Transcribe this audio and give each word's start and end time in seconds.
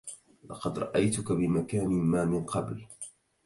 لقد 0.49 0.79
رأيتك 0.79 1.31
بمكان 1.31 1.87
ما 1.87 2.25
من 2.25 2.45
قبل 2.45 2.85